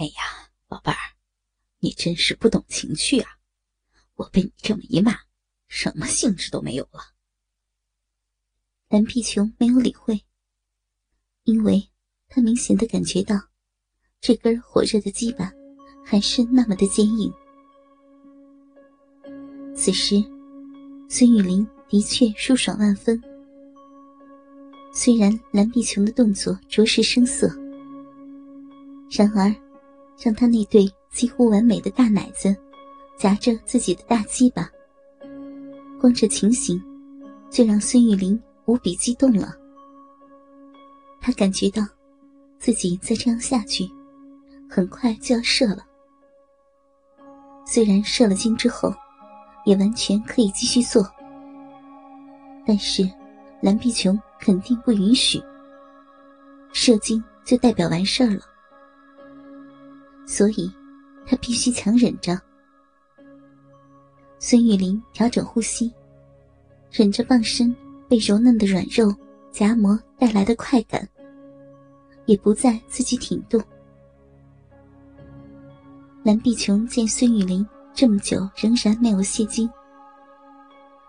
[0.00, 0.96] 哎呀，宝贝儿，
[1.80, 3.32] 你真是不懂情趣啊！
[4.14, 5.14] 我被你这么一骂，
[5.68, 7.12] 什么兴致都没有了。
[8.88, 10.24] 蓝碧琼没有理会，
[11.44, 11.90] 因为
[12.28, 13.36] 她明显的感觉到，
[14.22, 15.52] 这根火热的鸡巴
[16.02, 17.30] 还是那么的坚硬。
[19.76, 20.14] 此时，
[21.10, 23.22] 孙雨林的确舒爽万分。
[24.94, 27.54] 虽然蓝碧琼的动作着实生涩，
[29.10, 29.54] 然而。
[30.22, 32.54] 让他那对几乎完美的大奶子
[33.18, 34.70] 夹着自己的大鸡巴，
[35.98, 36.80] 光这情形
[37.50, 39.54] 就让孙玉玲无比激动了。
[41.20, 41.82] 他感觉到
[42.58, 43.88] 自己再这样下去，
[44.68, 45.84] 很快就要射了。
[47.66, 48.94] 虽然射了精之后，
[49.64, 51.06] 也完全可以继续做，
[52.66, 53.08] 但是
[53.60, 55.42] 蓝碧琼肯定不允许。
[56.72, 58.42] 射精就代表完事儿了。
[60.30, 60.72] 所以，
[61.26, 62.40] 他必须强忍着。
[64.38, 65.92] 孙玉玲调整呼吸，
[66.92, 67.74] 忍着傍身
[68.08, 69.12] 被柔嫩的软肉
[69.50, 71.06] 夹磨带来的快感，
[72.26, 73.60] 也不再自己挺动。
[76.22, 79.68] 蓝碧琼见孙玉玲这么久仍然没有泄精，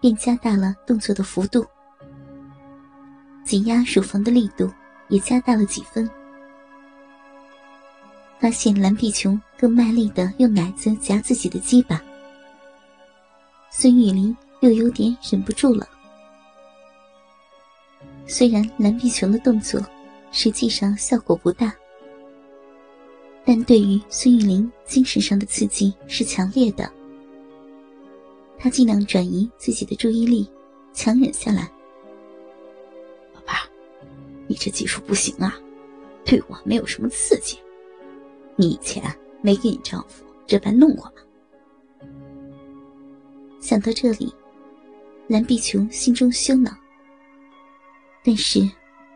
[0.00, 1.62] 便加大了动作的幅度，
[3.44, 4.72] 挤压乳房的力度
[5.10, 6.10] 也加大了几分。
[8.42, 12.02] 发现蓝碧琼更卖力的用奶子夹自己的鸡巴，
[13.70, 15.88] 孙雨林又有点忍不住了。
[18.26, 19.80] 虽然蓝碧琼的动作
[20.32, 21.72] 实际上效果不大，
[23.44, 26.92] 但对于孙雨林精神上的刺激是强烈的。
[28.58, 30.50] 他尽量转移自己的注意力，
[30.92, 31.70] 强忍下来。
[33.34, 33.70] 老爸，
[34.48, 35.56] 你这技术不行啊，
[36.24, 37.56] 对我没有什么刺激。
[38.56, 39.02] 你以前
[39.40, 41.12] 没给你丈夫这般弄过吗？
[43.60, 44.34] 想到这里，
[45.28, 46.70] 蓝碧琼心中羞恼，
[48.24, 48.60] 但是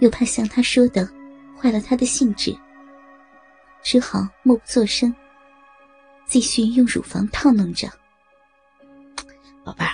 [0.00, 1.08] 又怕像他说的
[1.56, 2.54] 坏了他的兴致，
[3.82, 5.14] 只好默不作声，
[6.26, 7.88] 继续用乳房套弄着。
[9.64, 9.92] 宝贝儿，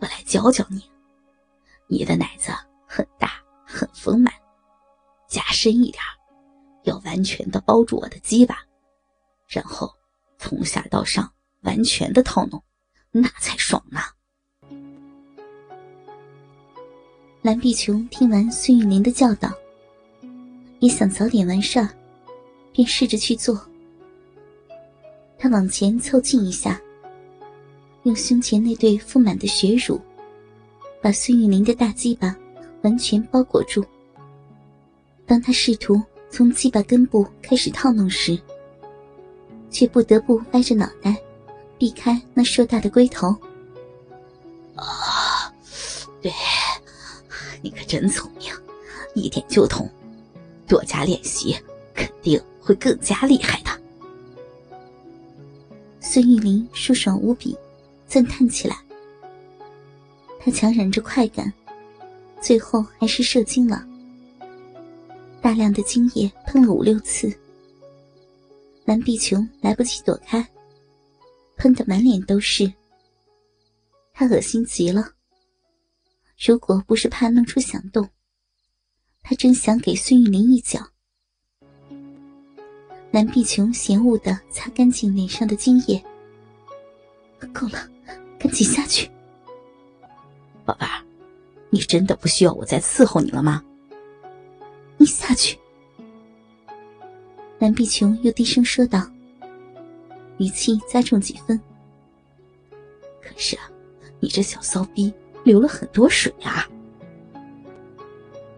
[0.00, 0.82] 我来教教你，
[1.88, 2.52] 你的奶子
[2.86, 3.32] 很大
[3.66, 4.32] 很丰满，
[5.28, 6.02] 加深一点，
[6.84, 8.56] 要完全的包住我的鸡巴。
[9.50, 9.92] 然后，
[10.38, 11.28] 从下到上
[11.62, 12.62] 完全的套弄，
[13.10, 14.00] 那才爽呢。
[17.42, 19.52] 蓝碧琼听完孙玉林的教导，
[20.78, 21.88] 也想早点完事儿，
[22.72, 23.60] 便试着去做。
[25.36, 26.80] 她往前凑近一下，
[28.04, 30.00] 用胸前那对丰满的血乳，
[31.02, 32.36] 把孙玉林的大鸡巴
[32.82, 33.84] 完全包裹住。
[35.26, 36.00] 当她试图
[36.30, 38.40] 从鸡巴根部开始套弄时，
[39.70, 41.16] 却不得不歪着脑袋，
[41.78, 43.28] 避开那硕大的龟头。
[44.74, 45.52] 啊，
[46.20, 46.32] 对，
[47.62, 48.52] 你可真聪明，
[49.14, 49.88] 一点就通，
[50.66, 51.56] 多加练习，
[51.94, 53.70] 肯定会更加厉害的。
[56.00, 57.56] 孙玉林舒爽无比，
[58.06, 58.76] 赞叹起来。
[60.40, 61.52] 他强忍着快感，
[62.40, 63.84] 最后还是射精了，
[65.42, 67.32] 大量的精液喷了五六次。
[68.90, 70.44] 蓝碧琼来不及躲开，
[71.56, 72.72] 喷得满脸都是。
[74.12, 75.12] 他恶心极了。
[76.44, 78.08] 如果不是怕弄出响动，
[79.22, 80.80] 他真想给孙玉玲一脚。
[83.12, 86.04] 蓝碧琼嫌恶的擦干净脸上的精液。
[87.52, 87.88] 够了，
[88.40, 89.08] 赶紧下去。
[90.64, 91.04] 宝贝儿，
[91.70, 93.64] 你真的不需要我再伺候你了吗？
[94.96, 95.56] 你下去。
[97.60, 99.06] 蓝碧琼又低声说道，
[100.38, 101.60] 语气加重几分。
[103.20, 103.70] 可是啊，
[104.18, 105.12] 你这小骚逼
[105.44, 106.66] 流了很多水啊！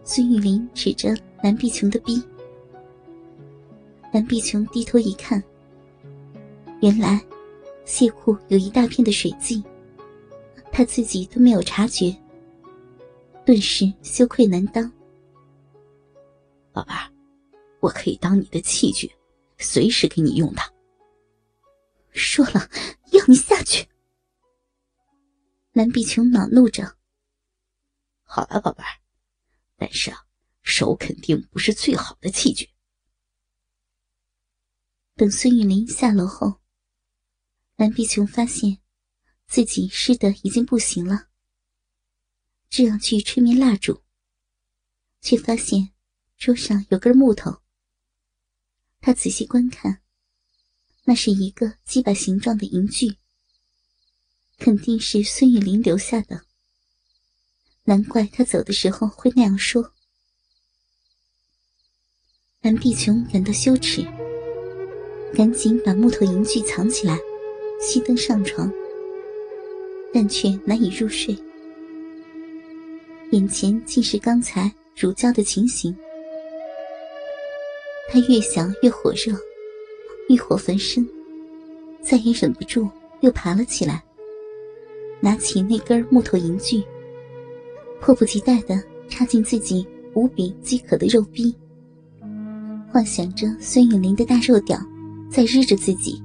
[0.05, 1.13] 孙玉林指着
[1.43, 2.23] 蓝碧琼的逼。
[4.13, 5.43] 蓝碧琼低头一看，
[6.79, 7.21] 原来
[7.83, 9.61] 泄裤有一大片的水迹，
[10.71, 12.15] 他自己都没有察觉，
[13.43, 14.89] 顿时羞愧难当。
[16.71, 17.12] 宝贝儿。
[17.83, 19.13] 我可以当你的器具，
[19.57, 20.71] 随时给你用它。
[22.13, 22.69] 说了
[23.11, 23.85] 要你下去。
[25.73, 26.97] 蓝碧琼恼怒着。
[28.23, 29.01] 好了，宝贝儿，
[29.75, 30.25] 但是啊，
[30.61, 32.69] 手肯定不是最好的器具。
[35.15, 36.61] 等孙玉林下楼后，
[37.75, 38.79] 蓝碧琼发现
[39.45, 41.27] 自己湿的已经不行了，
[42.69, 44.03] 这样去吹灭蜡烛，
[45.19, 45.91] 却发现
[46.37, 47.62] 桌上有根木头。
[49.05, 49.99] 他仔细观看，
[51.03, 53.17] 那是一个鸡巴形状的银具，
[54.57, 56.43] 肯定是孙玉玲留下的。
[57.83, 59.93] 难怪他走的时候会那样说。
[62.61, 64.07] 蓝碧琼感到羞耻，
[65.35, 67.19] 赶紧把木头银具藏起来，
[67.81, 68.71] 熄灯上床，
[70.13, 71.37] 但却难以入睡。
[73.31, 75.93] 眼前尽是刚才乳胶的情形，
[78.13, 79.35] 他越想越火热，
[80.29, 81.03] 欲火焚身，
[81.99, 82.87] 再也忍不住，
[83.21, 84.03] 又爬了起来，
[85.19, 86.83] 拿起那根木头银具，
[87.99, 88.79] 迫不及待的
[89.09, 89.83] 插进自己
[90.13, 91.55] 无比饥渴的肉壁。
[92.91, 94.79] 幻想着孙雨林的大肉屌
[95.27, 96.21] 在日着自己，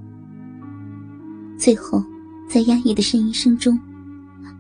[1.59, 2.05] 最后
[2.51, 3.81] 在压抑的呻吟声中，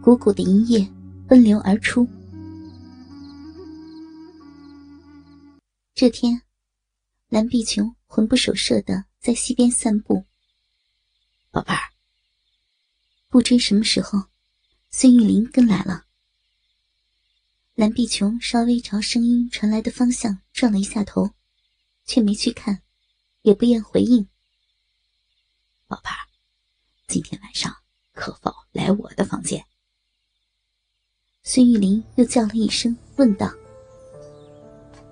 [0.00, 0.88] 鼓鼓的银液
[1.28, 2.08] 奔流而出。
[5.94, 6.40] 这天，
[7.28, 10.26] 蓝碧琼魂不守舍的在溪边散步。
[11.50, 11.80] 宝贝儿，
[13.28, 14.24] 不知什么时候，
[14.90, 16.06] 孙玉玲跟来了。
[17.74, 21.30] 蓝碧琼稍微朝声音传来的方向转了一下头。
[22.08, 22.80] 却没去看，
[23.42, 24.26] 也不愿回应。
[25.86, 26.16] 宝贝儿，
[27.06, 27.70] 今天晚上
[28.14, 29.62] 可否来我的房间？
[31.42, 33.52] 孙玉林又叫了一声，问道：“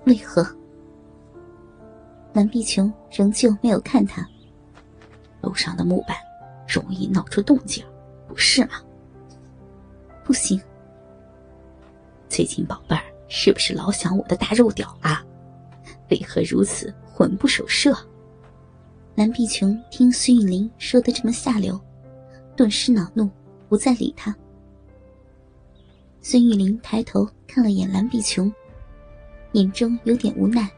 [0.07, 0.43] 为何？”
[2.37, 4.23] 蓝碧琼仍旧没有看他。
[5.41, 6.15] 楼上的木板
[6.67, 7.83] 容易闹出动静，
[8.27, 8.73] 不是吗？
[10.23, 10.61] 不行。
[12.29, 15.25] 最近宝贝儿是不是老想我的大肉屌啊？
[16.11, 17.97] 为何如此魂不守舍？
[19.15, 21.81] 蓝碧琼听孙玉玲说的这么下流，
[22.55, 23.27] 顿时恼怒，
[23.67, 24.35] 不再理他。
[26.21, 28.53] 孙玉玲抬头看了眼蓝碧琼，
[29.53, 30.69] 眼中有点无奈。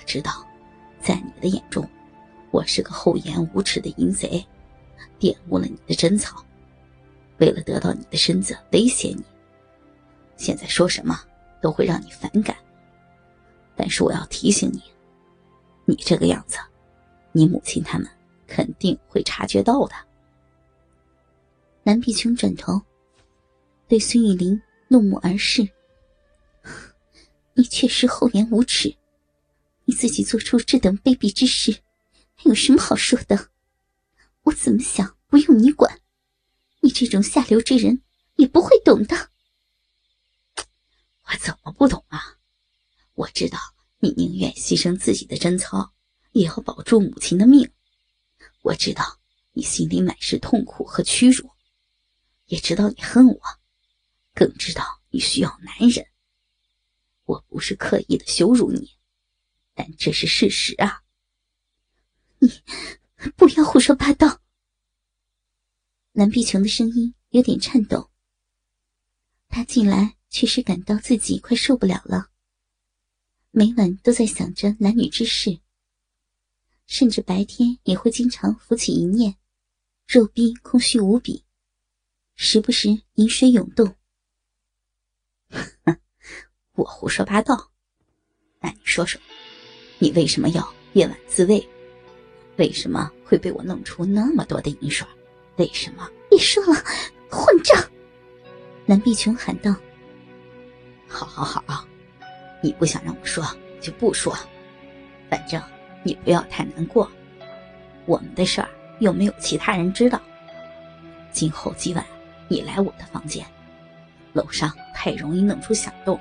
[0.00, 0.46] 我知道，
[0.98, 1.86] 在你的眼中，
[2.50, 4.42] 我是个厚颜无耻的淫贼，
[5.20, 6.42] 玷污了你的贞操，
[7.36, 9.22] 为了得到你的身子威胁你。
[10.38, 11.20] 现在说什么
[11.60, 12.56] 都会让你反感。
[13.76, 14.82] 但是我要提醒你，
[15.84, 16.58] 你这个样子，
[17.32, 18.08] 你母亲他们
[18.46, 19.94] 肯定会察觉到的。
[21.82, 22.80] 南碧琼转头，
[23.86, 25.68] 对孙玉玲怒目而视
[27.52, 28.94] ：“你确实厚颜无耻，
[29.90, 31.82] 你自己做出这等卑鄙之事，
[32.36, 33.50] 还有什么好说的？
[34.42, 36.00] 我怎么想不用你管，
[36.78, 38.00] 你这种下流之人
[38.36, 39.30] 也不会懂的。
[41.24, 42.38] 我怎么不懂啊？”
[43.14, 43.58] 我知道
[43.98, 45.92] 你宁愿牺牲自己的贞操，
[46.30, 47.68] 也要保住母亲的命。
[48.62, 49.18] 我知道
[49.54, 51.50] 你心里满是痛苦和屈辱，
[52.46, 53.40] 也知道你恨我，
[54.34, 56.06] 更知道你需要男人。
[57.24, 58.92] 我不是刻意的羞辱你，
[59.80, 61.02] 但这是事实啊！
[62.38, 62.50] 你
[63.34, 64.42] 不要胡说八道。
[66.12, 68.10] 蓝碧琼的声音有点颤抖，
[69.48, 72.30] 她近来确实感到自己快受不了了。
[73.52, 75.62] 每晚都在想着男女之事，
[76.84, 79.38] 甚至白天也会经常浮起一念，
[80.06, 81.46] 肉壁空虚无比，
[82.34, 83.96] 时不时饮水涌动。
[86.72, 87.72] 我胡说八道？
[88.62, 89.18] 那你说说，
[90.02, 91.64] 你为什么要夜晚自慰？
[92.56, 95.06] 为什么会被我弄出那么多的银水？
[95.56, 96.08] 为什么？
[96.30, 96.82] 别说了，
[97.30, 97.78] 混账！
[98.86, 99.76] 蓝碧琼喊道
[101.06, 101.86] ：“好好好。”
[102.62, 103.44] 你不想让我说
[103.78, 104.34] 就不说，
[105.28, 105.62] 反正
[106.02, 107.10] 你不要太难过。
[108.06, 108.68] 我们的事儿
[109.00, 110.18] 又没有其他人知道。
[111.30, 112.04] 今后几晚
[112.48, 113.46] 你来我的房间，
[114.32, 116.18] 楼上太容易弄出响动，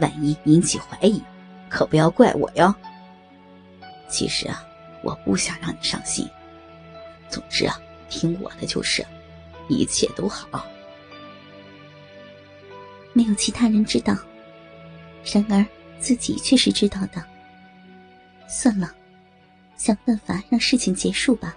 [0.00, 1.22] 万一引起怀疑，
[1.68, 2.74] 可不要怪我哟。
[4.08, 4.66] 其实啊，
[5.02, 6.28] 我不想让你伤心。
[7.28, 9.04] 总之啊，听我的就是，
[9.68, 10.66] 一切都好。
[13.12, 14.16] 没有其他人知道。
[15.24, 15.66] 然而
[15.98, 17.22] 自己却是知道的。
[18.48, 18.94] 算了，
[19.76, 21.54] 想办法让事情结束吧。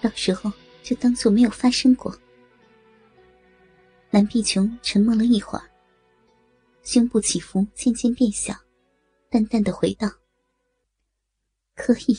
[0.00, 2.14] 到时候就当做没有发生过。
[4.10, 5.64] 蓝碧琼沉默了一会儿，
[6.84, 8.54] 胸部起伏渐渐变小，
[9.32, 10.06] 淡淡的回道
[11.74, 12.18] ：“可以。”